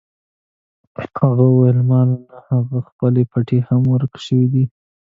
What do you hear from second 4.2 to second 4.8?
شوې ده.